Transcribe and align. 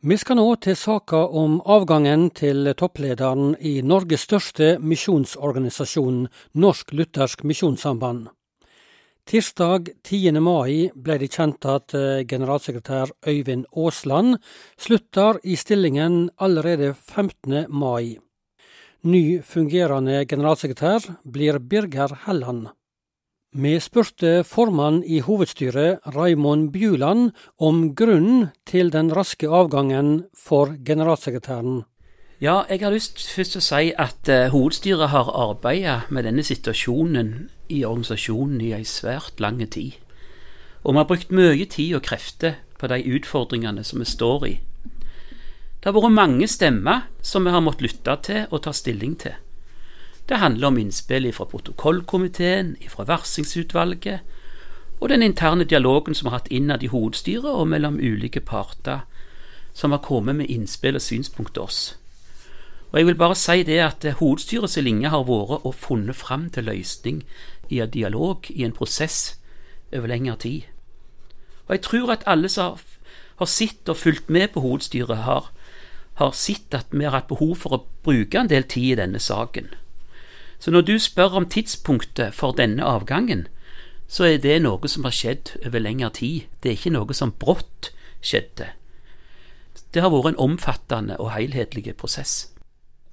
Vi 0.00 0.14
skal 0.14 0.36
nå 0.38 0.52
til 0.62 0.76
saka 0.78 1.24
om 1.34 1.56
avgangen 1.66 2.28
til 2.30 2.68
topplederen 2.78 3.56
i 3.58 3.80
Norges 3.82 4.28
største 4.28 4.76
misjonsorganisasjon, 4.78 6.20
Norsk 6.54 6.92
Luthersk 6.94 7.42
Misjonssamband. 7.42 8.28
Tirsdag 9.26 9.90
10. 10.06 10.38
mai 10.38 10.86
ble 10.94 11.18
det 11.18 11.32
kjent 11.34 11.66
at 11.66 11.96
eh, 11.98 12.22
generalsekretær 12.30 13.10
Øyvind 13.26 13.66
Aasland 13.74 14.38
slutter 14.78 15.42
i 15.42 15.58
stillingen 15.58 16.30
allerede 16.38 16.94
15. 16.94 17.66
mai. 17.66 18.20
Ny 19.02 19.42
fungerende 19.42 20.22
generalsekretær 20.30 21.10
blir 21.26 21.58
Birger 21.58 22.14
Helland. 22.28 22.68
Vi 23.52 23.78
spurte 23.80 24.42
formann 24.44 25.00
i 25.08 25.22
hovedstyret, 25.24 26.04
Raimond 26.04 26.68
Bjuland, 26.72 27.30
om 27.58 27.94
grunnen 27.96 28.50
til 28.68 28.92
den 28.92 29.08
raske 29.16 29.48
avgangen 29.48 30.26
for 30.36 30.74
generalsekretæren. 30.84 31.86
Ja, 32.40 32.62
jeg 32.68 32.84
har 32.84 32.92
lyst 32.92 33.24
først 33.32 33.56
å 33.56 33.64
si 33.64 33.88
at 33.96 34.28
uh, 34.28 34.50
hovedstyret 34.52 35.08
har 35.14 35.32
arbeidet 35.32 36.10
med 36.12 36.28
denne 36.28 36.44
situasjonen 36.44 37.48
i 37.72 37.80
organisasjonen 37.88 38.60
i 38.60 38.74
ei 38.76 38.84
svært 38.84 39.40
lang 39.40 39.64
tid. 39.64 39.96
Og 40.84 40.92
vi 40.92 41.00
har 41.00 41.08
brukt 41.08 41.32
mye 41.32 41.64
tid 41.64 41.96
og 41.96 42.04
krefter 42.04 42.60
på 42.76 42.92
de 42.92 43.00
utfordringene 43.16 43.80
som 43.80 44.04
vi 44.04 44.12
står 44.12 44.46
i. 44.46 44.54
Det 45.80 45.88
har 45.88 45.96
vært 45.96 46.20
mange 46.20 46.52
stemmer 46.52 47.08
som 47.24 47.48
vi 47.48 47.56
har 47.56 47.64
måttet 47.64 47.88
lytte 47.88 48.20
til 48.28 48.44
og 48.52 48.66
ta 48.68 48.76
stilling 48.76 49.16
til. 49.16 49.40
Det 50.28 50.36
handler 50.36 50.66
om 50.68 50.78
innspill 50.78 51.32
fra 51.32 51.44
protokollkomiteen, 51.44 52.76
fra 52.88 53.04
varslingsutvalget, 53.04 54.20
og 55.00 55.08
den 55.08 55.22
interne 55.22 55.64
dialogen 55.64 56.14
som 56.14 56.28
har 56.28 56.40
hatt 56.40 56.50
innad 56.50 56.82
i 56.82 56.90
hovedstyret 56.92 57.48
og 57.48 57.68
mellom 57.68 57.96
ulike 57.96 58.40
parter 58.40 59.06
som 59.72 59.94
har 59.94 60.02
kommet 60.02 60.36
med 60.36 60.50
innspill 60.50 60.98
og 60.98 61.02
synspunkt 61.02 61.54
til 61.54 61.62
oss. 61.62 61.98
Og 62.90 62.98
Jeg 62.98 63.06
vil 63.06 63.14
bare 63.14 63.34
si 63.34 63.62
det 63.62 63.78
at 63.78 64.04
hovedstyret 64.18 64.70
så 64.70 64.80
lenge 64.80 65.08
har 65.08 65.24
vært 65.28 65.64
og 65.64 65.74
funnet 65.74 66.16
fram 66.16 66.50
til 66.50 66.64
løsning 66.64 67.22
i 67.68 67.80
en 67.80 67.90
dialog, 67.90 68.44
i 68.48 68.64
en 68.64 68.72
prosess, 68.72 69.38
over 69.92 70.06
lengre 70.06 70.36
tid. 70.36 70.62
Og 71.66 71.74
jeg 71.76 71.82
tror 71.82 72.12
at 72.12 72.22
alle 72.26 72.48
som 72.48 72.78
har 73.36 73.46
sett 73.46 73.88
og 73.88 73.96
fulgt 73.96 74.30
med 74.30 74.48
på 74.48 74.60
hovedstyret, 74.60 75.16
har, 75.16 75.52
har 76.14 76.32
sett 76.32 76.74
at 76.74 76.86
vi 76.90 77.04
har 77.04 77.14
hatt 77.14 77.28
behov 77.28 77.54
for 77.56 77.76
å 77.76 77.84
bruke 78.02 78.38
en 78.38 78.48
del 78.48 78.64
tid 78.64 78.92
i 78.92 79.00
denne 79.02 79.18
saken. 79.18 79.68
Så 80.58 80.74
når 80.74 80.86
du 80.86 80.98
spør 80.98 81.38
om 81.38 81.46
tidspunktet 81.46 82.34
for 82.34 82.56
denne 82.58 82.84
avgangen, 82.84 83.46
så 84.08 84.24
er 84.24 84.38
det 84.42 84.56
noe 84.64 84.88
som 84.88 85.04
har 85.04 85.14
skjedd 85.14 85.54
over 85.66 85.84
lengre 85.84 86.10
tid. 86.18 86.48
Det 86.62 86.70
er 86.70 86.78
ikke 86.78 86.94
noe 86.96 87.14
som 87.14 87.34
brått 87.36 87.92
skjedde. 88.24 88.72
Det 89.94 90.02
har 90.02 90.12
vært 90.12 90.32
en 90.32 90.42
omfattende 90.48 91.18
og 91.20 91.32
helhetlig 91.34 91.94
prosess. 91.96 92.48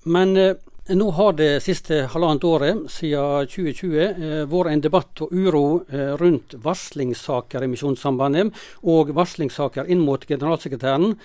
Men 0.06 0.36
eh, 0.38 0.56
nå 0.96 1.08
har 1.18 1.34
det 1.34 1.64
siste 1.66 2.04
halvannet 2.14 2.44
året, 2.46 2.82
siden 2.94 3.48
2020, 3.50 3.96
eh, 4.02 4.42
vært 4.52 4.72
en 4.72 4.84
debatt 4.84 5.24
og 5.26 5.32
uro 5.34 5.66
eh, 5.90 6.14
rundt 6.20 6.54
varslingssaker 6.62 7.66
i 7.66 7.70
Misjonssambandet, 7.72 8.54
og 8.86 9.14
varslingssaker 9.18 9.90
inn 9.90 10.04
mot 10.06 10.28
generalsekretæren. 10.30 11.16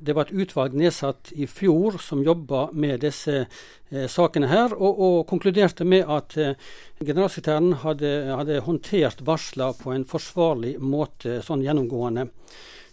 Det 0.00 0.14
var 0.14 0.28
et 0.28 0.36
utvalg 0.44 0.76
nedsatt 0.78 1.32
i 1.34 1.46
fjor 1.50 1.98
som 2.02 2.22
jobba 2.24 2.68
med 2.72 3.02
disse 3.02 3.40
eh, 3.42 4.06
sakene 4.10 4.50
her, 4.50 4.74
og, 4.76 5.00
og, 5.00 5.18
konkluderte 5.30 5.86
med 5.88 6.08
at 6.08 6.36
eh, 6.38 6.56
generalsekretæren 7.02 7.72
hadde, 7.84 8.12
hadde, 8.38 8.60
håndtert 8.66 9.24
varsler 9.26 9.76
på 9.78 9.94
en 9.94 10.06
forsvarlig 10.08 10.76
måte, 10.80 11.40
sånn 11.46 11.64
gjennomgående. 11.66 12.28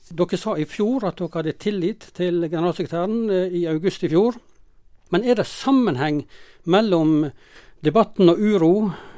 Dere 0.06 0.38
sa 0.38 0.54
i 0.58 0.68
fjor 0.70 1.08
at 1.10 1.18
dere 1.18 1.34
hadde 1.40 1.58
tillit 1.62 2.10
til 2.18 2.44
generalsekretæren 2.46 3.30
eh, 3.30 3.58
i 3.62 3.66
august 3.72 4.06
i 4.06 4.12
fjor. 4.12 4.38
Men 5.14 5.26
er 5.26 5.38
det 5.38 5.48
sammenheng 5.50 6.24
mellom 6.66 7.30
debatten 7.86 8.32
og 8.34 8.42
uro 8.42 8.74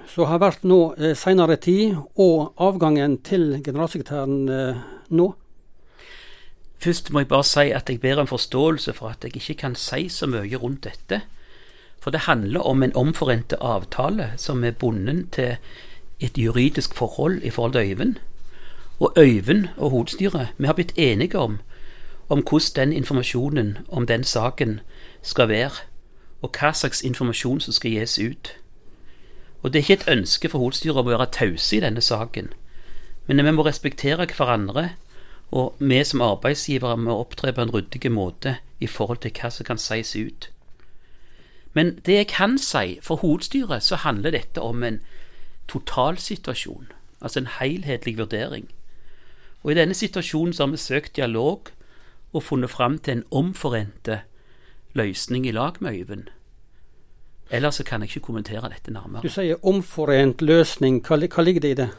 som 0.08 0.28
har 0.30 0.42
vært 0.42 0.64
nå 0.68 0.80
eh, 0.96 1.16
seinere 1.18 1.58
tid, 1.62 1.98
og 2.20 2.56
avgangen 2.64 3.20
til 3.26 3.58
generalsekretæren 3.64 4.48
eh, 4.52 4.80
nå? 5.16 5.28
Først 6.80 7.12
må 7.12 7.20
jeg 7.20 7.28
bare 7.28 7.44
si 7.44 7.72
at 7.74 7.90
jeg 7.90 8.02
ber 8.02 8.22
om 8.22 8.28
forståelse 8.28 8.94
for 8.94 9.10
at 9.10 9.24
jeg 9.24 9.36
ikke 9.36 9.54
kan 9.54 9.76
si 9.76 10.10
så 10.10 10.28
mye 10.28 10.56
rundt 10.56 10.84
dette. 10.84 11.22
For 12.00 12.12
det 12.12 12.20
handler 12.20 12.60
om 12.60 12.84
en 12.84 12.96
omforente 12.96 13.58
avtale 13.62 14.34
som 14.38 14.64
er 14.64 14.72
bundet 14.72 15.32
til 15.32 15.58
et 16.20 16.38
juridisk 16.38 16.94
forhold 16.94 17.44
i 17.44 17.50
forhold 17.50 17.74
til 17.74 17.82
Øyvind. 17.82 18.16
Og 19.00 19.14
Øyvind 19.18 19.68
og 19.78 19.90
hovedstyret, 19.90 20.48
vi 20.58 20.66
har 20.66 20.74
blitt 20.74 20.94
enige 20.98 21.40
om, 21.40 21.60
om 22.30 22.44
hvordan 22.50 22.88
den 22.88 22.94
informasjonen 22.94 23.78
om 23.90 24.08
den 24.08 24.24
saken 24.24 24.80
skal 25.22 25.50
være, 25.50 25.72
og 26.42 26.54
hva 26.60 26.74
slags 26.74 27.02
informasjon 27.02 27.60
som 27.60 27.74
skal 27.74 27.92
gis 27.92 28.20
ut. 28.20 28.56
Og 29.64 29.74
det 29.74 29.80
er 29.80 29.84
ikke 29.84 29.94
et 29.94 30.18
ønske 30.18 30.50
for 30.50 30.60
hovedstyret 30.60 30.98
om 30.98 31.08
å 31.08 31.16
være 31.18 31.32
tause 31.32 31.78
i 31.78 31.80
denne 31.80 32.02
saken, 32.02 32.50
men 33.28 33.46
vi 33.46 33.52
må 33.52 33.66
respektere 33.66 34.26
hverandre 34.26 34.90
og 35.52 35.76
vi 35.80 36.04
som 36.04 36.22
arbeidsgivere 36.22 36.98
må 36.98 37.20
opptre 37.22 37.54
på 37.54 37.62
en 37.62 37.72
ryddig 37.74 38.12
måte 38.12 38.58
i 38.80 38.88
forhold 38.88 39.22
til 39.24 39.32
hva 39.32 39.52
som 39.54 39.66
kan 39.66 39.80
sies 39.80 40.16
ut. 40.16 40.50
Men 41.74 42.00
det 42.06 42.14
jeg 42.14 42.28
kan 42.28 42.58
si, 42.58 43.00
for 43.02 43.22
hovedstyret 43.22 43.84
så 43.84 43.96
handler 44.02 44.32
dette 44.32 44.62
om 44.62 44.84
en 44.84 45.00
totalsituasjon, 45.68 46.92
altså 47.22 47.40
en 47.40 47.52
helhetlig 47.60 48.18
vurdering. 48.18 48.70
Og 49.64 49.72
i 49.72 49.78
denne 49.78 49.94
situasjonen 49.94 50.54
så 50.54 50.66
har 50.66 50.72
vi 50.72 50.78
søkt 50.78 51.16
dialog 51.16 51.70
og 52.34 52.44
funnet 52.44 52.70
fram 52.70 52.98
til 52.98 53.18
en 53.18 53.24
omforente 53.32 54.22
løsning 54.94 55.48
i 55.48 55.52
lag 55.52 55.78
med 55.80 55.94
Øyvind. 55.94 56.28
Ellers 57.52 57.76
så 57.76 57.84
kan 57.84 58.02
jeg 58.02 58.10
ikke 58.10 58.26
kommentere 58.26 58.70
dette 58.70 58.92
nærmere. 58.92 59.22
Du 59.24 59.30
sier 59.32 59.62
omforent 59.64 60.42
løsning. 60.42 61.00
Hva, 61.08 61.16
hva 61.16 61.44
ligger 61.44 61.64
det 61.64 61.72
i 61.72 61.78
det? 61.80 61.90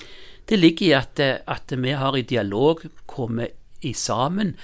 Det 0.48 0.56
ligger 0.56 0.86
i 0.86 0.92
at, 0.96 1.20
at 1.20 1.72
vi 1.76 1.92
har 1.92 2.16
i 2.16 2.24
dialog 2.24 2.80
kommet 3.06 3.52
i 3.84 3.92
sammen 3.92 4.54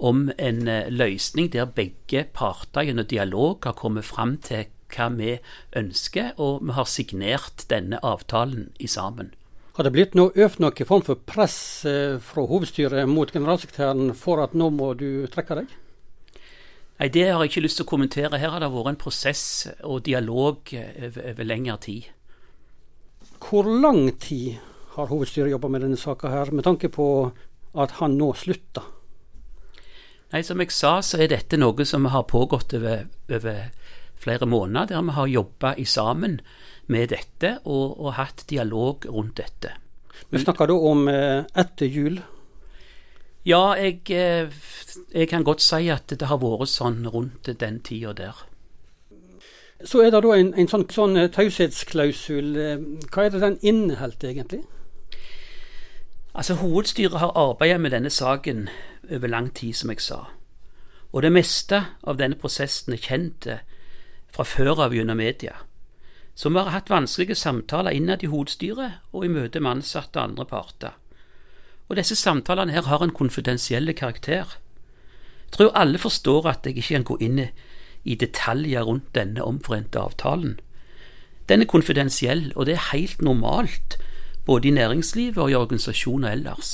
om 0.00 0.30
en 0.38 0.68
eh, 0.68 0.88
løsning 0.92 1.50
der 1.52 1.68
begge 1.76 2.26
parter 2.36 2.84
gjennom 2.84 3.08
dialog 3.08 3.64
har 3.64 3.76
kommet 3.76 4.04
fram 4.08 4.36
til 4.44 4.68
hva 4.90 5.06
vi 5.14 5.36
ønsker, 5.76 6.32
og 6.42 6.64
vi 6.66 6.74
har 6.74 6.88
signert 6.88 7.66
denne 7.70 8.00
avtalen 8.02 8.70
i 8.80 8.88
sammen. 8.90 9.32
Har 9.76 9.86
det 9.86 9.92
blitt 9.94 10.16
noe, 10.18 10.32
øvd 10.34 10.60
noen 10.60 10.88
form 10.88 11.04
for 11.06 11.20
press 11.24 11.86
eh, 11.88 12.18
fra 12.20 12.46
hovedstyret 12.48 13.08
mot 13.08 13.32
generalsekretæren 13.32 14.12
for 14.18 14.42
at 14.44 14.56
nå 14.56 14.68
må 14.74 14.92
du 14.98 15.28
trekke 15.30 15.60
deg? 15.62 15.76
Nei, 17.00 17.08
Det 17.08 17.28
har 17.30 17.40
jeg 17.40 17.52
ikke 17.54 17.64
lyst 17.64 17.80
til 17.80 17.86
å 17.86 17.92
kommentere. 17.94 18.40
Her 18.40 18.56
har 18.56 18.60
det 18.60 18.72
vært 18.74 18.92
en 18.92 19.00
prosess 19.00 19.44
og 19.88 20.02
dialog 20.04 20.74
over, 20.74 21.22
over 21.32 21.46
lengre 21.48 21.78
tid. 21.80 22.10
Hvor 23.40 23.64
lang 23.64 24.10
tid 24.20 24.58
har 24.96 25.10
hovedstyret 25.10 25.52
jobba 25.52 25.68
med 25.70 25.84
denne 25.84 25.98
saka 26.00 26.30
her, 26.32 26.50
med 26.50 26.66
tanke 26.66 26.90
på 26.92 27.06
at 27.78 27.98
han 28.00 28.16
nå 28.18 28.32
slutter? 28.38 28.88
Nei, 30.30 30.42
Som 30.46 30.62
jeg 30.62 30.70
sa, 30.70 31.00
så 31.02 31.18
er 31.22 31.30
dette 31.32 31.58
noe 31.58 31.84
som 31.86 32.06
har 32.06 32.28
pågått 32.30 32.74
over, 32.78 33.06
over 33.30 33.70
flere 34.20 34.46
måneder, 34.46 34.86
der 34.86 35.02
vi 35.02 35.16
har 35.16 35.26
jobba 35.26 35.74
sammen 35.84 36.40
med 36.86 37.08
dette 37.10 37.58
og, 37.64 37.98
og, 38.00 38.12
hatt 38.14 38.44
dialog 38.50 39.06
rundt 39.06 39.38
dette. 39.38 39.74
Vi 40.30 40.38
snakker 40.38 40.70
da 40.70 40.74
om 40.74 41.08
eh, 41.08 41.42
etter 41.58 41.86
jul? 41.86 42.20
Ja, 43.46 43.74
jeg, 43.74 44.02
eh, 44.10 44.50
jeg, 45.14 45.28
kan 45.28 45.44
godt 45.44 45.62
si 45.64 45.88
at 45.90 46.10
det 46.12 46.28
har 46.28 46.38
vært 46.42 46.70
sånn 46.70 47.06
rundt 47.10 47.50
den 47.58 47.80
tida 47.80 48.12
der. 48.14 48.46
Så 49.82 50.02
er 50.04 50.12
det 50.12 50.20
da 50.22 50.34
en, 50.36 50.52
en 50.54 50.68
sånn, 50.68 50.84
sånn 50.92 51.16
eh, 51.16 51.30
taushetsklausul. 51.32 52.52
Hva 53.08 53.24
er 53.24 53.34
det 53.34 53.42
den 53.46 53.58
inneholder 53.62 54.34
egentlig? 54.34 54.66
Altså, 56.34 56.54
Hovedstyret 56.54 57.18
har 57.18 57.32
arbeidet 57.34 57.80
med 57.80 57.90
denne 57.90 58.10
saken 58.10 58.68
over 59.10 59.26
lang 59.26 59.54
tid, 59.54 59.72
som 59.72 59.90
jeg 59.90 60.00
sa. 60.00 60.18
Og 61.12 61.22
det 61.22 61.32
meste 61.32 61.84
av 62.06 62.20
denne 62.20 62.38
prosessen 62.38 62.94
er 62.94 63.02
kjent 63.02 63.46
eh, 63.50 63.64
fra 64.30 64.46
før 64.46 64.84
av 64.86 64.94
gjennom 64.94 65.18
media. 65.18 65.56
Så 66.34 66.48
vi 66.48 66.58
har 66.58 66.70
hatt 66.70 66.90
vanskelige 66.90 67.34
samtaler 67.34 67.90
innad 67.90 68.22
i 68.22 68.30
hovedstyret 68.30 69.00
og 69.12 69.24
i 69.26 69.32
møte 69.32 69.60
med 69.60 69.80
ansatte 69.80 70.20
og 70.20 70.28
andre 70.28 70.46
parter. 70.46 70.94
Og 71.90 71.98
disse 71.98 72.14
samtalene 72.14 72.72
her 72.72 72.86
har 72.86 73.02
en 73.02 73.10
konfidensiell 73.10 73.90
karakter. 73.98 74.54
Jeg 75.50 75.56
tror 75.56 75.74
alle 75.74 75.98
forstår 75.98 76.46
at 76.46 76.66
jeg 76.66 76.78
ikke 76.78 76.94
kan 76.94 77.08
gå 77.10 77.16
inn 77.26 77.40
i 78.04 78.14
detaljer 78.14 78.86
rundt 78.86 79.10
denne 79.14 79.42
omforente 79.42 79.98
avtalen. 79.98 80.60
Den 81.48 81.60
er 81.60 81.66
konfidensiell, 81.66 82.52
og 82.54 82.66
det 82.66 82.76
er 82.76 82.92
helt 82.92 83.22
normalt 83.22 83.98
både 84.50 84.68
i 84.68 84.74
næringslivet 84.74 85.38
og 85.38 85.50
i 85.50 85.54
organisasjoner 85.54 86.32
ellers. 86.34 86.70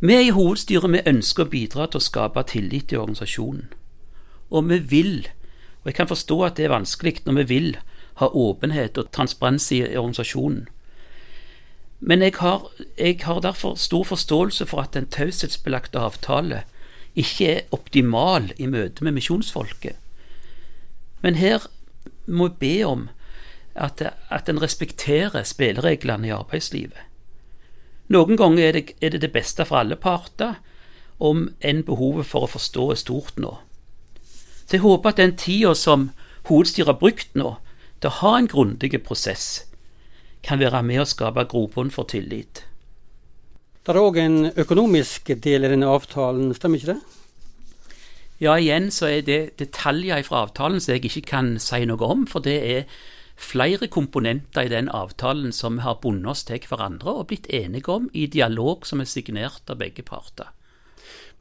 Vi 0.00 0.16
i 0.16 0.30
hovedstyret 0.32 0.92
vi 0.92 1.02
ønsker 1.06 1.44
å 1.44 1.50
bidra 1.52 1.84
til 1.86 2.00
å 2.00 2.06
skape 2.06 2.42
tillit 2.48 2.94
i 2.94 2.96
organisasjonen. 2.96 3.66
Og 4.50 4.64
vi 4.70 4.78
vil, 4.94 5.28
og 5.82 5.90
jeg 5.90 5.98
kan 5.98 6.08
forstå 6.08 6.38
at 6.46 6.56
det 6.56 6.64
er 6.64 6.72
vanskelig 6.72 7.20
når 7.26 7.36
vi 7.42 7.44
vil, 7.50 7.68
ha 8.22 8.30
åpenhet 8.32 8.96
og 8.98 9.12
transparens 9.12 9.68
i 9.76 9.82
organisasjonen. 9.84 10.64
Men 12.00 12.24
jeg 12.24 12.38
har, 12.40 12.64
jeg 12.98 13.20
har 13.22 13.44
derfor 13.44 13.76
stor 13.78 14.08
forståelse 14.08 14.66
for 14.66 14.82
at 14.82 14.96
en 14.96 15.06
taushetsbelagt 15.06 15.94
avtale 16.00 16.64
ikke 17.14 17.50
er 17.50 17.76
optimal 17.76 18.50
i 18.56 18.66
møte 18.66 19.04
med 19.04 19.20
misjonsfolket. 19.20 20.00
Men 21.22 21.36
her 21.36 21.68
må 22.26 22.48
jeg 22.48 22.58
be 22.64 22.76
om 22.88 23.10
at, 23.74 24.02
at 24.30 24.48
en 24.48 24.60
respekterer 24.62 25.44
spillereglene 25.48 26.28
i 26.28 26.34
arbeidslivet. 26.34 27.08
Noen 28.12 28.36
ganger 28.36 28.66
er 28.66 28.76
det, 28.76 28.84
er 29.00 29.14
det 29.14 29.22
det 29.22 29.32
beste 29.32 29.64
for 29.64 29.80
alle 29.80 29.96
parter, 29.96 30.58
om 31.22 31.46
enn 31.62 31.84
behovet 31.86 32.26
for 32.26 32.44
å 32.44 32.50
forstå 32.50 32.88
er 32.92 33.00
stort 33.00 33.38
nå. 33.40 33.54
Så 34.66 34.76
jeg 34.76 34.84
håper 34.84 35.12
at 35.12 35.20
den 35.20 35.36
tida 35.38 35.74
som 35.78 36.10
hovedstyret 36.48 36.90
har 36.90 36.98
brukt 37.00 37.36
nå 37.38 37.54
til 38.02 38.10
å 38.10 38.18
ha 38.18 38.34
en 38.38 38.50
grundig 38.50 38.90
prosess, 39.06 39.64
kan 40.42 40.58
være 40.58 40.82
med 40.82 41.04
å 41.04 41.08
skape 41.08 41.46
grobunn 41.48 41.92
for 41.94 42.08
tillit. 42.10 42.64
Det 43.82 43.94
er 43.94 43.98
òg 43.98 44.18
en 44.18 44.38
økonomisk 44.58 45.30
del 45.42 45.66
i 45.66 45.70
denne 45.70 45.90
avtalen, 45.90 46.52
stemmer 46.54 46.78
ikke 46.78 46.94
det? 46.94 47.00
Ja, 48.42 48.56
igjen 48.58 48.90
så 48.90 49.06
er 49.06 49.22
det 49.26 49.58
detaljer 49.60 50.24
fra 50.26 50.44
avtalen 50.46 50.82
som 50.82 50.96
jeg 50.96 51.06
ikke 51.06 51.28
kan 51.30 51.52
si 51.62 51.84
noe 51.86 52.10
om, 52.10 52.24
for 52.26 52.42
det 52.42 52.58
er 52.58 52.86
flere 53.36 53.88
komponenter 53.88 54.66
i 54.66 54.72
den 54.72 54.88
avtalen 54.88 55.52
som 55.52 55.76
vi 55.78 55.86
har 55.86 56.00
bundet 56.02 56.30
oss 56.34 56.44
til 56.48 56.62
hverandre 56.68 57.18
og 57.20 57.28
blitt 57.32 57.50
enige 57.52 57.92
om 57.92 58.10
i 58.12 58.26
dialog 58.26 58.86
som 58.86 59.00
er 59.00 59.10
signert 59.10 59.70
av 59.70 59.80
begge 59.82 60.04
parter. 60.06 60.52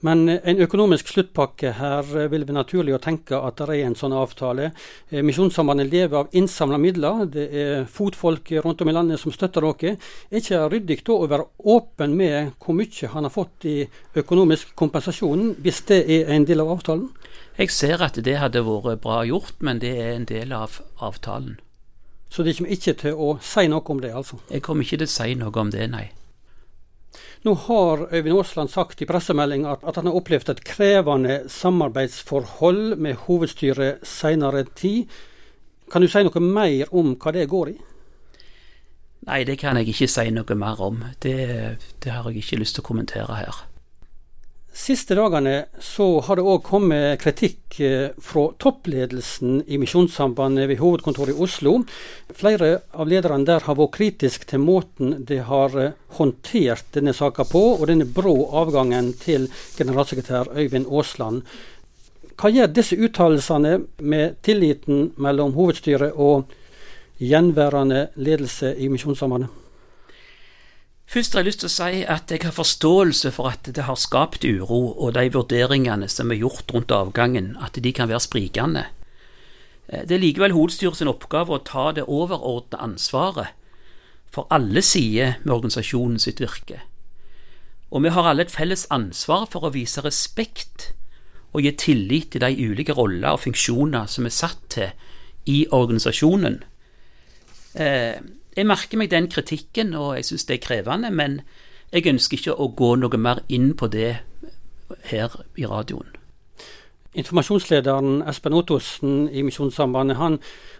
Men 0.01 0.25
en 0.29 0.61
økonomisk 0.65 1.11
sluttpakke 1.11 1.75
her 1.77 2.07
vil 2.31 2.45
vi 2.47 2.55
naturlig 2.55 2.95
å 2.95 3.01
tenke 3.01 3.37
at 3.37 3.59
det 3.59 3.67
er 3.69 3.85
en 3.85 3.97
sånn 3.97 4.15
avtale. 4.17 4.71
Eh, 5.11 5.21
Misjonssambandet 5.21 5.91
lever 5.91 6.23
av 6.23 6.33
innsamla 6.37 6.79
midler. 6.81 7.27
Det 7.29 7.45
er 7.53 7.85
fotfolk 7.85 8.49
rundt 8.65 8.81
om 8.81 8.89
i 8.89 8.95
landet 8.97 9.21
som 9.21 9.33
støtter 9.33 9.61
dere. 9.61 9.95
Er 10.31 10.41
ikke 10.41 10.63
ryddig 10.73 11.03
da 11.05 11.19
å 11.19 11.29
være 11.29 11.47
åpen 11.69 12.17
med 12.17 12.55
hvor 12.57 12.79
mye 12.81 13.13
han 13.13 13.29
har 13.29 13.35
fått 13.35 13.69
i 13.69 13.77
økonomisk 14.17 14.73
kompensasjon, 14.73 15.51
hvis 15.61 15.85
det 15.93 16.01
er 16.17 16.33
en 16.33 16.49
del 16.49 16.65
av 16.65 16.73
avtalen? 16.79 17.11
Jeg 17.59 17.69
ser 17.69 18.01
at 18.01 18.17
det 18.25 18.39
hadde 18.41 18.65
vært 18.65 19.03
bra 19.05 19.21
gjort, 19.27 19.59
men 19.61 19.83
det 19.83 19.99
er 20.01 20.15
en 20.15 20.25
del 20.25 20.55
av 20.55 20.81
avtalen. 20.97 21.59
Så 22.31 22.43
de 22.47 22.53
kommer 22.55 22.71
ikke 22.71 22.95
til 22.95 23.19
å 23.19 23.33
si 23.43 23.67
noe 23.67 23.83
om 23.91 23.99
det, 23.99 24.13
altså? 24.15 24.39
Jeg 24.51 24.63
kommer 24.63 24.87
ikke 24.87 25.01
til 25.01 25.09
å 25.09 25.11
si 25.11 25.35
noe 25.35 25.51
om 25.59 25.71
det, 25.73 25.87
nei. 25.91 26.07
Nå 27.43 27.55
har 27.65 28.05
Øyvind 28.13 28.37
Aasland 28.37 28.69
sagt 28.71 29.01
i 29.01 29.07
pressemelding 29.09 29.65
at, 29.67 29.83
at 29.83 29.97
han 29.99 30.07
har 30.07 30.15
opplevd 30.15 30.53
et 30.53 30.63
krevende 30.63 31.41
samarbeidsforhold 31.51 32.95
med 33.01 33.25
hovedstyret 33.25 34.05
senere 34.07 34.63
tid. 34.77 35.09
Kan 35.91 36.05
du 36.05 36.07
si 36.07 36.23
noe 36.23 36.43
mer 36.45 36.93
om 36.95 37.15
hva 37.19 37.33
det 37.35 37.49
går 37.51 37.73
i? 37.73 37.75
Nei, 39.27 39.41
det 39.45 39.57
kan 39.61 39.77
jeg 39.77 39.91
ikke 39.91 40.07
si 40.09 40.29
noe 40.33 40.57
mer 40.57 40.79
om. 40.81 41.03
Det, 41.21 41.35
det 42.01 42.13
har 42.13 42.29
jeg 42.29 42.45
ikke 42.45 42.61
lyst 42.61 42.77
til 42.77 42.85
å 42.85 42.89
kommentere 42.93 43.41
her. 43.41 43.59
Siste 44.71 45.17
dagene 45.19 45.65
så 45.83 46.05
har 46.23 46.39
det 46.39 46.45
òg 46.47 46.61
kommet 46.63 47.19
kritikk 47.19 47.75
eh, 47.83 48.13
fra 48.23 48.45
toppledelsen 48.55 49.57
i 49.67 49.75
Misjonssambandet 49.81 50.69
ved 50.69 50.79
hovedkontoret 50.79 51.35
i 51.35 51.43
Oslo. 51.43 51.73
Flere 52.31 52.69
av 52.95 53.11
lederne 53.11 53.43
der 53.49 53.65
har 53.67 53.75
vært 53.75 53.97
kritiske 53.97 54.47
til 54.47 54.63
måten 54.63 55.25
de 55.27 55.41
har 55.43 55.75
eh, 55.75 55.97
håndtert 56.15 56.87
denne 56.95 57.11
saka 57.11 57.43
på, 57.51 57.65
og 57.75 57.83
denne 57.91 58.07
brå 58.07 58.37
avgangen 58.63 59.11
til 59.19 59.49
generalsekretær 59.75 60.53
Øyvind 60.55 60.87
Aasland. 60.87 61.43
Hva 62.39 62.55
gjør 62.55 62.71
disse 62.71 62.95
uttalelsene 62.95 63.75
med 63.99 64.39
tilliten 64.41 65.09
mellom 65.19 65.51
hovedstyret 65.59 66.15
og 66.15 66.47
gjenværende 67.19 68.07
ledelse 68.15 68.71
i 68.79 68.87
Misjonssambandet? 68.87 69.60
Først 71.11 71.33
har 71.33 71.41
jeg 71.41 71.49
lyst 71.49 71.59
til 71.59 71.67
å 71.67 71.73
si 71.73 72.03
at 72.07 72.31
jeg 72.31 72.45
har 72.45 72.53
forståelse 72.55 73.33
for 73.35 73.51
at 73.51 73.67
det 73.67 73.83
har 73.83 73.97
skapt 73.99 74.45
uro, 74.47 74.93
og 74.95 75.17
de 75.17 75.25
vurderingene 75.33 76.07
som 76.07 76.31
er 76.31 76.39
gjort 76.39 76.71
rundt 76.71 76.93
avgangen, 76.95 77.57
at 77.59 77.75
de 77.75 77.91
kan 77.91 78.07
være 78.07 78.23
sprikende. 78.23 78.85
Eh, 79.91 80.05
det 80.07 80.15
er 80.15 80.23
likevel 80.23 80.55
hovedstyret 80.55 81.01
sin 81.01 81.11
oppgave 81.11 81.57
å 81.57 81.65
ta 81.67 81.89
det 81.91 82.07
overordnede 82.07 82.79
ansvaret 82.79 83.51
for 84.31 84.47
alle 84.55 84.79
sider 84.79 85.35
med 85.43 85.57
organisasjonen 85.57 86.19
sitt 86.23 86.39
virke. 86.39 86.79
Og 87.91 88.05
vi 88.05 88.15
har 88.15 88.31
alle 88.31 88.47
et 88.47 88.55
felles 88.55 88.87
ansvar 88.87 89.49
for 89.51 89.67
å 89.67 89.75
vise 89.75 89.99
respekt 90.05 90.93
og 91.51 91.65
gi 91.65 91.75
tillit 91.75 92.31
til 92.31 92.45
de 92.45 92.55
ulike 92.71 92.95
roller 92.95 93.35
og 93.35 93.43
funksjoner 93.43 94.07
som 94.07 94.23
er 94.29 94.31
satt 94.31 94.63
til 94.71 94.93
i 95.51 95.65
organisasjonen. 95.75 96.61
Eh, 97.75 98.23
jeg 98.55 98.67
merker 98.67 98.99
meg 98.99 99.11
den 99.11 99.29
kritikken, 99.31 99.93
og 99.95 100.15
jeg 100.17 100.27
syns 100.27 100.47
det 100.49 100.57
er 100.57 100.65
krevende, 100.65 101.11
men 101.11 101.41
jeg 101.91 102.07
ønsker 102.11 102.39
ikke 102.39 102.55
å 102.55 102.71
gå 102.75 102.95
noe 102.99 103.19
mer 103.19 103.43
inn 103.51 103.73
på 103.79 103.87
det 103.91 104.15
her 105.11 105.37
i 105.59 105.67
radioen. 105.67 106.17
Informasjonslederen 107.11 108.21
Espen 108.31 108.53
Ottosen 108.55 109.25
i 109.35 109.41
Misjonssambandet 109.43 110.15
han, 110.15 110.37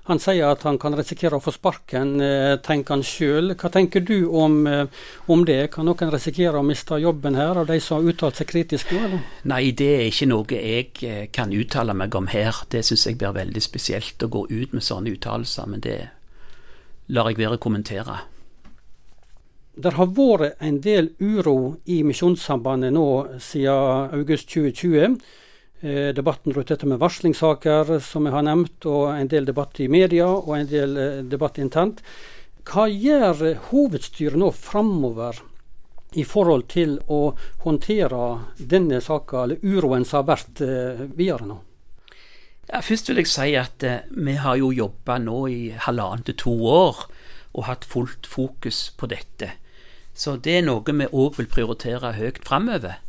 han, 0.07 0.19
sier 0.23 0.53
at 0.53 0.61
han 0.63 0.77
kan 0.79 0.95
risikere 0.95 1.35
å 1.35 1.43
få 1.43 1.51
sparken, 1.51 2.13
eh, 2.23 2.53
tenker 2.63 2.95
han 2.95 3.03
sjøl. 3.03 3.51
Hva 3.59 3.67
tenker 3.73 3.99
du 4.07 4.29
om, 4.39 4.61
eh, 4.67 4.85
om, 5.27 5.43
det? 5.43 5.73
Kan 5.73 5.89
noen 5.91 6.13
risikere 6.13 6.61
å 6.61 6.63
miste 6.63 7.01
jobben 7.03 7.35
her, 7.35 7.59
av 7.59 7.67
de 7.67 7.79
som 7.83 7.99
har 7.99 8.13
uttalt 8.13 8.39
seg 8.39 8.47
kritisk 8.47 8.95
nå? 8.95 9.01
Eller? 9.09 9.27
Nei, 9.51 9.61
det 9.75 9.91
er 9.97 10.07
ikke 10.07 10.29
noe 10.31 10.55
jeg 10.55 11.03
eh, 11.03 11.27
kan 11.35 11.51
uttale 11.51 11.97
meg 11.99 12.15
om 12.15 12.31
her. 12.31 12.63
Det 12.71 12.85
syns 12.87 13.09
jeg 13.09 13.19
blir 13.19 13.35
veldig 13.35 13.67
spesielt 13.67 14.23
å 14.23 14.31
gå 14.31 14.47
ut 14.47 14.71
med 14.71 14.87
sånne 14.87 15.11
uttalelser. 15.11 15.67
Men 15.67 15.83
det 15.83 15.99
lar 17.09 17.31
jeg 17.31 17.39
være 17.41 17.57
å 17.57 17.61
kommentere. 17.61 18.19
Det 19.71 19.93
har 19.95 20.09
vært 20.11 20.59
en 20.59 20.81
del 20.83 21.13
uro 21.23 21.77
i 21.87 22.01
Misjonssambandet 22.03 22.91
nå 22.93 23.07
siden 23.39 24.11
august 24.17 24.51
2020. 24.51 25.15
Eh, 25.81 26.11
debatten 26.13 26.53
rundt 26.53 26.67
dette 26.69 26.85
med 26.85 26.99
varslingssaker, 27.01 27.95
som 28.05 28.27
jeg 28.27 28.35
har 28.35 28.43
nevnt, 28.45 28.85
og 28.85 29.15
en 29.15 29.31
del 29.31 29.47
debatt 29.47 29.79
i 29.81 29.87
media 29.89 30.27
og 30.27 30.51
en 30.57 30.67
del 30.69 30.97
eh, 30.97 31.23
debatt 31.25 31.57
internt. 31.57 32.03
Hva 32.67 32.85
gjør 32.85 33.55
hovedstyret 33.71 34.37
nå 34.37 34.51
framover 34.53 35.39
i 36.13 36.25
forhold 36.27 36.67
til 36.69 36.99
å 37.09 37.31
håndtere 37.63 38.21
denne 38.59 38.99
saka, 39.01 39.47
eller 39.47 39.63
uroen 39.63 40.05
som 40.05 40.21
har 40.21 40.29
vært 40.35 40.61
eh, 40.67 41.05
videre 41.15 41.47
nå? 41.49 41.57
Først 42.71 43.09
vil 43.09 43.19
jeg 43.19 43.27
si 43.27 43.53
at 43.59 43.83
eh, 43.83 44.05
vi 44.15 44.37
har 44.39 44.55
jo 44.55 44.71
jobba 44.71 45.17
nå 45.19 45.39
i 45.51 45.61
halvannet 45.75 46.29
til 46.29 46.37
to 46.39 46.53
år 46.71 47.03
og 47.51 47.65
hatt 47.67 47.83
fullt 47.83 48.27
fokus 48.27 48.93
på 48.97 49.09
dette. 49.11 49.51
Så 50.15 50.37
det 50.37 50.59
er 50.59 50.67
noe 50.67 50.83
vi 50.87 51.07
òg 51.11 51.35
vil 51.39 51.49
prioritere 51.51 52.13
høyt 52.15 52.39
framover. 52.47 53.01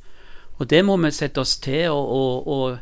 Og 0.58 0.68
det 0.70 0.82
må 0.84 0.96
vi 1.02 1.10
sette 1.14 1.42
oss 1.42 1.56
til 1.62 1.94
å 1.94 2.78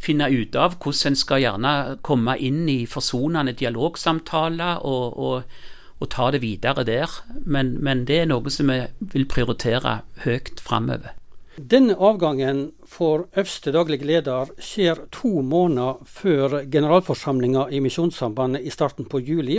finne 0.00 0.28
ut 0.32 0.56
av 0.56 0.78
hvordan 0.80 1.12
en 1.12 1.18
skal 1.20 1.42
gjerne 1.42 1.72
komme 2.06 2.36
inn 2.40 2.64
i 2.72 2.86
forsonende 2.88 3.52
dialogsamtaler 3.56 4.80
og, 4.88 5.18
og, 5.20 5.56
og, 5.98 6.08
ta 6.08 6.30
det 6.32 6.40
videre 6.44 6.84
der. 6.88 7.20
Men, 7.44 7.76
men 7.84 8.06
det 8.08 8.22
er 8.22 8.30
noe 8.30 8.52
som 8.52 8.72
vi 8.72 8.80
vil 9.12 9.28
prioritere 9.28 10.00
høyt 10.24 10.60
framover. 10.64 11.16
Denne 11.60 11.92
avgangen 11.98 12.70
for 12.88 13.26
øverste 13.36 13.72
daglig 13.74 13.98
leder 14.06 14.48
skjer 14.64 15.02
to 15.12 15.42
måneder 15.44 15.98
før 16.08 16.62
generalforsamlinga 16.72 17.66
i 17.68 17.82
Misjonssambandet 17.84 18.64
i 18.64 18.70
starten 18.72 19.04
på 19.04 19.20
juli, 19.20 19.58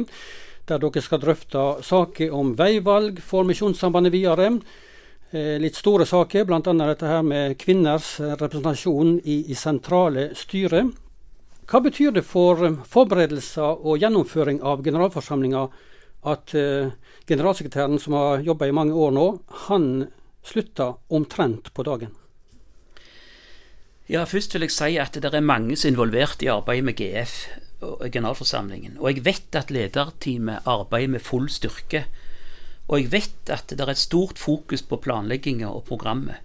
der 0.65 0.81
dere 0.81 1.03
skal 1.03 1.21
drøfte 1.21 1.65
saker 1.85 2.33
om 2.33 2.55
veivalg 2.57 3.19
for 3.21 3.45
Misjonssambandet 3.45 4.15
videre. 4.15 4.47
Eh, 5.29 5.59
litt 5.61 5.77
store 5.77 6.07
saker, 6.09 6.47
bl.a. 6.49 6.61
dette 6.63 7.11
her 7.11 7.21
med 7.21 7.59
kvinners 7.61 8.15
representasjon 8.19 9.19
i, 9.21 9.51
i 9.51 9.55
sentrale 9.59 10.31
styre. 10.33 10.87
Hva 11.69 11.83
betyr 11.85 12.15
det 12.17 12.25
for 12.25 12.63
forberedelser 12.95 13.85
og 13.85 14.01
gjennomføring 14.01 14.63
av 14.65 14.81
generalforsamlinga 14.81 15.67
at 16.31 16.55
uh, 16.57 16.89
generalsekretæren, 17.29 17.99
som 17.99 18.13
har 18.13 18.43
jobba 18.45 18.67
i 18.69 18.73
mange 18.75 18.93
år 18.93 19.13
nå, 19.15 19.27
han 19.67 19.87
slutta 20.43 20.95
omtrent 21.09 21.73
på 21.73 21.83
dagen? 21.83 22.15
Ja, 24.11 24.25
Først 24.27 24.53
vil 24.53 24.65
jeg 24.65 24.73
si 24.75 24.97
at 24.99 25.15
det 25.15 25.29
er 25.31 25.43
mange 25.45 25.77
som 25.77 25.87
er 25.87 25.93
involvert 25.93 26.41
i 26.43 26.49
arbeidet 26.51 26.83
med 26.83 26.97
GF 26.99 27.35
og 27.81 28.09
generalforsamlingen. 28.11 28.97
Og 28.99 29.13
jeg 29.13 29.25
vet 29.25 29.55
at 29.55 29.71
lederteamet 29.71 30.67
arbeider 30.67 31.13
med 31.15 31.23
full 31.23 31.47
styrke. 31.49 32.05
Og 32.87 32.99
jeg 32.99 33.11
vet 33.11 33.53
at 33.53 33.71
det 33.71 33.79
er 33.79 33.93
et 33.93 34.01
stort 34.01 34.39
fokus 34.39 34.83
på 34.83 34.99
planlegginga 34.99 35.69
og 35.69 35.85
programmet. 35.87 36.43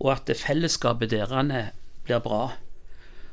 Og 0.00 0.14
at 0.14 0.32
fellesskapet 0.36 1.10
deres 1.10 1.52
blir 2.06 2.24
bra. 2.24 2.54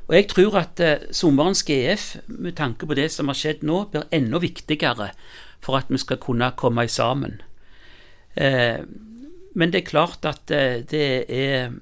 Og 0.06 0.14
jeg 0.14 0.28
tror 0.30 0.58
at 0.60 0.80
eh, 0.80 1.08
sommerens 1.10 1.64
GF, 1.66 2.16
med 2.26 2.56
tanke 2.56 2.86
på 2.86 2.94
det 2.94 3.08
som 3.10 3.32
har 3.32 3.38
skjedd 3.38 3.64
nå, 3.66 3.86
blir 3.90 4.06
enda 4.14 4.38
viktigere 4.38 5.10
for 5.64 5.80
at 5.80 5.88
vi 5.90 5.98
skal 5.98 6.20
kunne 6.22 6.52
komme 6.58 6.86
sammen. 6.88 7.40
Eh, 8.36 8.84
men 9.56 9.72
det 9.72 9.82
er 9.82 9.90
klart 9.90 10.26
at 10.28 10.52
eh, 10.52 10.82
det 10.84 11.06
er, 11.32 11.72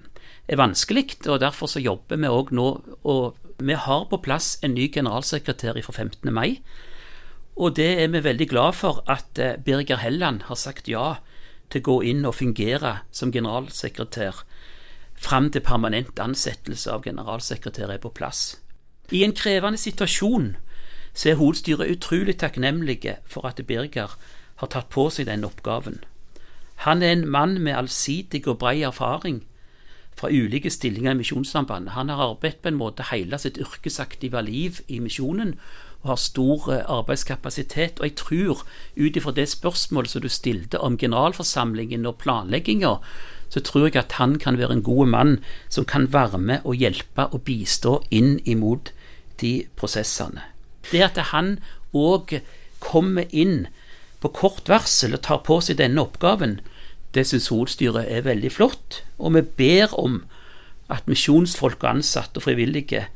er 0.47 0.61
vanskelig, 0.61 1.19
og 1.27 1.41
derfor 1.43 1.71
så 1.71 1.83
jobber 1.83 2.21
vi 2.23 2.31
òg 2.31 2.53
nå. 2.55 2.69
Og 3.03 3.35
vi 3.59 3.75
har 3.75 4.07
på 4.11 4.21
plass 4.23 4.55
en 4.63 4.77
ny 4.79 4.87
generalsekretær 4.95 5.81
fra 5.83 5.93
15. 5.93 6.31
mai. 6.31 6.61
Og 7.55 7.75
det 7.75 7.91
er 8.03 8.11
vi 8.15 8.23
veldig 8.23 8.49
glad 8.51 8.79
for 8.79 9.03
at 9.11 9.39
eh, 9.43 9.59
Birger 9.59 10.03
Helland 10.03 10.47
har 10.47 10.59
sagt 10.59 10.89
ja 10.91 11.17
til 11.73 11.83
å 11.83 11.89
gå 11.91 11.99
inn 12.11 12.23
og 12.27 12.37
fungere 12.39 13.01
som 13.11 13.33
generalsekretær 13.35 14.45
fram 15.19 15.51
til 15.51 15.63
permanent 15.65 16.19
ansettelse 16.21 16.91
av 16.91 17.03
generalsekretær 17.07 17.91
er 17.91 18.03
på 18.03 18.15
plass. 18.15 18.61
I 19.11 19.23
en 19.27 19.35
krevende 19.35 19.79
situasjon 19.79 20.55
så 21.15 21.31
er 21.31 21.39
hovedstyret 21.43 21.91
utrolig 21.91 22.39
takknemlige 22.39 23.19
for 23.27 23.47
at 23.51 23.63
Birger 23.67 24.15
har 24.63 24.71
tatt 24.71 24.91
på 24.95 25.09
seg 25.11 25.27
den 25.31 25.47
oppgaven. 25.47 26.03
Han 26.75 27.03
er 27.03 27.13
en 27.13 27.29
mann 27.29 27.61
med 27.63 27.77
allsidig 27.77 28.47
og 28.49 28.59
brei 28.59 28.83
erfaring 28.83 29.43
fra 30.15 30.29
ulike 30.31 30.71
stillinger 30.71 31.15
i 31.15 31.19
Misjonssambandet. 31.19 31.93
Han 31.93 32.09
har 32.09 32.23
arbeidet 32.23 32.63
på 32.63 32.71
en 32.71 32.79
måte 32.79 33.07
hele 33.11 33.39
sitt 33.39 33.59
yrkesaktive 33.59 34.43
liv 34.43 34.79
i 34.89 35.01
misjonen 35.03 35.57
og 36.05 36.11
har 36.13 36.21
stor 36.21 36.73
eh, 36.73 36.85
arbeidskapasitet. 36.87 38.01
Og 38.01 38.07
jeg 38.07 38.17
tror, 38.21 38.65
ut 38.97 39.17
ifra 39.17 39.33
det 39.33 39.49
spørsmålet 39.49 40.11
som 40.11 40.23
du 40.23 40.29
stilte 40.29 40.81
om 40.81 40.99
generalforsamlingen 40.99 42.07
og 42.07 42.19
planlegginga, 42.23 42.97
så 43.49 43.61
tror 43.61 43.89
jeg 43.89 43.97
at 43.97 44.19
han 44.19 44.39
kan 44.39 44.59
være 44.59 44.73
en 44.79 44.83
god 44.83 45.07
mann 45.07 45.39
som 45.69 45.85
kan 45.85 46.13
være 46.13 46.39
med 46.39 46.65
og 46.65 46.75
hjelpe 46.75 47.27
og 47.33 47.43
bistå 47.47 48.03
inn 48.11 48.39
imot 48.45 48.93
de 49.41 49.65
prosessene. 49.77 50.43
Det 50.91 51.03
at 51.03 51.19
han 51.33 51.59
òg 51.95 52.41
kommer 52.85 53.31
inn 53.31 53.67
på 54.25 54.33
kort 54.33 54.71
varsel 54.73 55.17
og 55.17 55.25
tar 55.27 55.43
på 55.45 55.61
seg 55.61 55.79
denne 55.81 56.01
oppgaven, 56.01 56.59
det 57.15 57.27
syns 57.29 57.51
hovedstyret 57.53 58.09
er 58.11 58.25
veldig 58.27 58.51
flott. 58.53 59.03
Og 59.21 59.37
vi 59.37 59.45
ber 59.61 59.93
om 60.01 60.23
at 60.93 61.07
misjonsfolk 61.11 61.85
og 61.85 61.99
ansatte 61.99 62.41
og 62.41 62.47
frivillige 62.49 63.07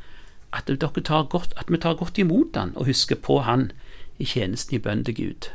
at, 0.53 0.69
tar 0.69 1.29
godt, 1.29 1.55
at 1.57 1.69
vi 1.69 1.81
tar 1.81 1.99
godt 1.99 2.19
imot 2.19 2.57
han 2.57 2.73
og 2.77 2.89
husker 2.89 3.17
på 3.17 3.41
han 3.45 3.71
i 4.19 4.25
tjenesten 4.25 4.79
i 4.79 4.83
bønn 4.83 5.05
til 5.05 5.17
Gud. 5.17 5.49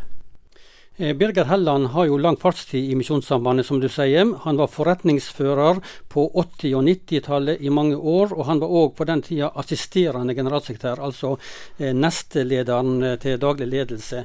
Eh, 0.98 1.16
Birger 1.18 1.48
Helland 1.50 1.88
har 1.96 2.06
jo 2.06 2.20
lang 2.22 2.38
fartstid 2.38 2.92
i 2.92 2.96
Misjonssambandet, 2.96 3.66
som 3.66 3.80
du 3.82 3.88
sier. 3.90 4.30
Han 4.44 4.60
var 4.60 4.70
forretningsfører 4.70 5.82
på 6.14 6.28
80- 6.38 6.76
og 6.78 6.84
90-tallet 6.86 7.62
i 7.66 7.72
mange 7.74 7.98
år, 7.98 8.36
og 8.38 8.46
han 8.46 8.62
var 8.62 8.70
òg 8.70 8.94
på 8.98 9.08
den 9.10 9.24
tida 9.26 9.50
assisterende 9.58 10.36
generalsekretær, 10.38 11.02
altså 11.02 11.38
eh, 11.80 11.96
nestelederen 11.98 13.02
eh, 13.02 13.18
til 13.18 13.42
daglig 13.42 13.72
ledelse. 13.74 14.22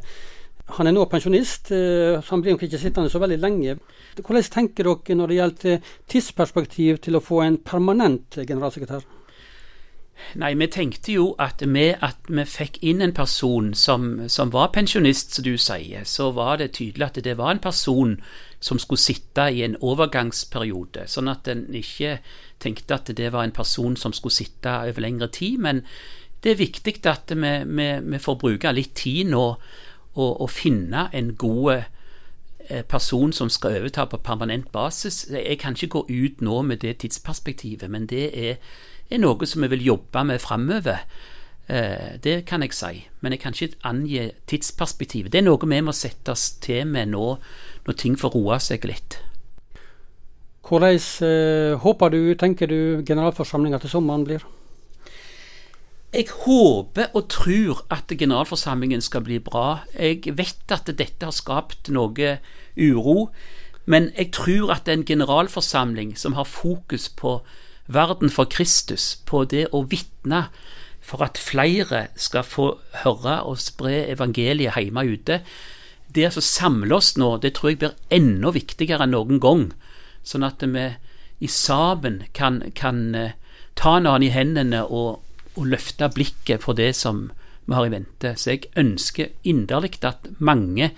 Han 0.76 0.86
er 0.86 0.92
nå 0.92 1.06
pensjonist, 1.08 1.70
så 1.72 2.20
han 2.28 2.42
blir 2.44 2.52
nok 2.52 2.66
ikke 2.66 2.80
sittende 2.80 3.08
så 3.08 3.20
veldig 3.22 3.38
lenge. 3.40 3.78
Hvordan 4.18 4.50
tenker 4.52 4.84
dere 4.84 5.16
når 5.16 5.30
det 5.30 5.38
gjelder 5.38 5.94
tidsperspektiv 6.12 6.98
til 7.04 7.16
å 7.16 7.24
få 7.24 7.40
en 7.46 7.56
permanent 7.64 8.36
generalsekretær? 8.42 9.06
Nei, 10.38 10.50
vi 10.58 10.66
tenkte 10.68 11.14
jo 11.14 11.28
at 11.40 11.62
med 11.66 12.02
at 12.04 12.28
vi 12.28 12.44
fikk 12.48 12.80
inn 12.84 13.00
en 13.04 13.14
person 13.16 13.70
som, 13.78 14.26
som, 14.28 14.50
var 14.52 14.72
pensjonist, 14.74 15.36
som 15.36 15.46
du 15.46 15.54
sier, 15.60 16.04
så 16.04 16.30
var 16.36 16.58
det 16.60 16.72
tydelig 16.76 17.06
at 17.06 17.20
det 17.24 17.36
var 17.38 17.54
en 17.54 17.62
person 17.62 18.16
som 18.60 18.80
skulle 18.82 19.00
sitte 19.00 19.46
i 19.54 19.62
en 19.64 19.78
overgangsperiode, 19.78 21.06
sånn 21.08 21.30
at 21.32 21.48
en 21.48 21.68
ikke 21.74 22.18
tenkte 22.60 22.98
at 22.98 23.12
det 23.16 23.30
var 23.32 23.46
en 23.46 23.54
person 23.54 23.96
som 23.96 24.12
skulle 24.12 24.34
sitte 24.34 24.74
over 24.90 25.04
lengre 25.04 25.30
tid. 25.32 25.62
Men 25.64 25.84
det 26.42 26.52
er 26.52 26.62
viktig 26.64 26.98
at 27.06 27.32
vi, 27.34 27.52
vi, 27.64 27.88
vi 28.02 28.22
får 28.22 28.40
bruke 28.42 28.74
litt 28.74 28.96
tid 28.98 29.30
nå 29.30 29.44
og, 30.18 30.42
å 30.42 30.50
finne 30.50 31.06
en 31.14 31.32
god 31.38 31.72
eh, 31.78 32.84
person 32.90 33.32
som 33.32 33.48
skal 33.48 33.78
overta 33.78 34.04
på 34.10 34.20
permanent 34.26 34.68
basis. 34.74 35.24
Jeg 35.30 35.58
kan 35.62 35.78
ikke 35.78 35.94
gå 35.96 36.04
ut 36.10 36.44
nå 36.44 36.62
med 36.66 36.82
det 36.84 36.98
tidsperspektivet, 37.04 37.88
men 37.90 38.10
det 38.10 38.28
er 38.34 38.62
er 39.10 39.22
noe 39.22 39.48
som 39.48 39.64
vi 39.64 39.70
vil 39.72 39.86
jobbe 39.92 40.24
med 40.28 40.42
framover. 40.42 41.04
Eh, 41.68 42.16
det 42.24 42.42
kan 42.48 42.62
jeg 42.64 42.76
si, 42.76 43.06
men 43.20 43.34
jeg 43.34 43.42
kan 43.42 43.56
ikke 43.56 43.80
angi 43.88 44.30
tidsperspektivet. 44.48 45.32
Det 45.32 45.42
er 45.42 45.48
noe 45.48 45.68
vi 45.68 45.80
må 45.84 45.94
sette 45.96 46.32
oss 46.32 46.50
til 46.64 46.86
med 46.88 47.12
nå, 47.14 47.38
når 47.86 47.98
ting 47.98 48.18
får 48.20 48.36
roe 48.36 48.60
seg 48.62 48.86
litt. 48.88 49.20
Hvordan 50.68 51.00
eh, 51.24 51.74
håper 51.80 52.12
du, 52.12 52.22
tenker 52.36 52.68
du, 52.68 53.04
generalforsamlinga 53.08 53.80
til 53.80 53.92
sommeren 53.96 54.26
blir? 54.28 54.44
Jeg 56.08 56.30
håper 56.32 57.10
og 57.12 57.28
tror 57.28 57.82
at 57.92 58.08
generalforsamlingen 58.08 59.02
skal 59.04 59.20
bli 59.26 59.36
bra. 59.44 59.84
Jeg 59.92 60.38
vet 60.38 60.72
at 60.72 60.88
dette 60.88 61.26
har 61.26 61.36
skapt 61.36 61.90
noe 61.92 62.38
uro, 62.80 63.28
men 63.84 64.08
jeg 64.16 64.32
tror 64.32 64.72
at 64.72 64.88
en 64.88 65.04
generalforsamling 65.04 66.14
som 66.16 66.32
har 66.32 66.48
fokus 66.48 67.10
på 67.12 67.42
verden 67.86 68.32
for 68.32 68.48
Kristus, 68.48 69.18
på 69.26 69.44
det 69.44 69.66
å 69.72 69.84
vitne 69.84 70.46
for 71.04 71.24
at 71.24 71.40
flere 71.40 72.06
skal 72.16 72.44
få 72.44 72.70
høre 73.04 73.42
og 73.44 73.60
spre 73.60 74.06
evangeliet 74.08 74.80
hjemme 74.80 75.04
ute. 75.04 75.40
Det 76.08 76.28
å 76.32 76.44
samle 76.44 76.96
oss 76.96 77.16
nå, 77.20 77.34
det 77.36 77.54
tror 77.56 77.72
jeg 77.74 77.82
blir 77.84 77.96
enda 78.08 78.52
viktigere 78.56 79.04
enn 79.04 79.12
noen 79.12 79.40
gang. 79.44 79.68
Sånn 80.24 80.44
at 80.44 80.64
vi 80.64 80.88
i 81.44 81.48
sammen 81.52 82.22
kan, 82.32 82.62
kan 82.74 83.12
uh, 83.14 83.32
ta 83.76 83.98
hverandre 83.98 84.26
i 84.26 84.32
hendene 84.32 84.84
og, 84.84 85.20
og, 85.58 85.66
løfte 85.74 86.08
blikket 86.14 86.62
for 86.64 86.78
det 86.78 86.94
som 86.96 87.28
vi 87.66 87.76
har 87.76 87.88
i 87.88 87.92
vente. 87.92 88.34
Så 88.36 88.54
jeg 88.54 88.70
ønsker 88.78 89.34
inderlig 89.44 89.98
at 90.06 90.30
mange 90.38 90.92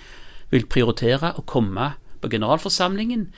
vil 0.50 0.66
prioritere 0.70 1.32
å 1.38 1.46
komme 1.46 1.94
på 2.20 2.30
generalforsamlingen 2.30 3.28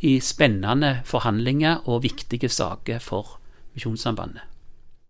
i 0.00 0.16
spennende 0.24 1.02
forhandlinger 1.08 1.84
og 1.90 2.04
viktige 2.06 2.48
saker 2.48 3.02
for 3.02 3.36
Misjonssambandet. 3.76 4.51